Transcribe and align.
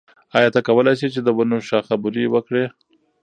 آیا 0.37 0.49
ته 0.55 0.59
کولای 0.67 0.95
شې 0.99 1.07
چې 1.13 1.19
د 1.23 1.27
ونو 1.37 1.57
شاخه 1.69 1.95
بري 2.03 2.25
وکړې؟ 2.29 2.65